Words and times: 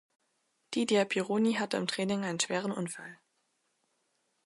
Didier 0.73 1.05
Pironi 1.05 1.53
hatte 1.57 1.77
im 1.77 1.85
Training 1.85 2.23
einen 2.23 2.39
schweren 2.39 2.71
Unfall. 2.71 3.19